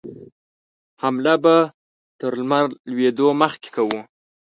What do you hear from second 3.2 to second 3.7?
مخکې